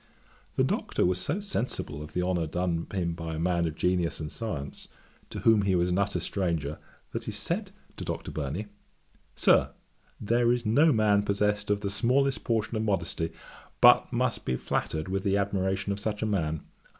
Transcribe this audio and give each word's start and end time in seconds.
The 0.55 0.63
Doctor 0.63 1.05
was 1.05 1.19
so 1.21 1.39
sensible 1.39 2.01
of 2.01 2.13
the 2.13 2.23
honour 2.23 2.47
done 2.47 2.87
him 2.91 3.13
by 3.13 3.35
a 3.35 3.39
man 3.39 3.67
of 3.67 3.75
genius 3.75 4.19
and 4.19 4.31
science, 4.31 4.87
to 5.29 5.41
whom 5.41 5.61
he 5.61 5.75
was 5.75 5.89
an 5.89 5.99
utter 5.99 6.19
stranger, 6.19 6.79
that 7.11 7.25
he 7.25 7.31
said 7.31 7.69
to 7.97 8.03
Dr. 8.03 8.31
Burney, 8.31 8.65
"Sir, 9.35 9.73
there 10.19 10.51
is 10.51 10.65
no 10.65 10.91
man 10.91 11.21
possessed 11.21 11.69
of 11.69 11.81
the 11.81 11.91
smallest 11.91 12.43
portion 12.43 12.75
of 12.75 12.81
modesty, 12.81 13.31
but 13.79 14.11
must 14.11 14.43
be 14.43 14.55
flattered 14.55 15.07
with 15.07 15.23
the 15.23 15.37
admiration 15.37 15.91
of 15.91 15.99
such 15.99 16.23
a 16.23 16.25
man. 16.25 16.61